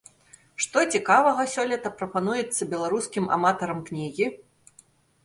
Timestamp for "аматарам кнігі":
3.37-4.25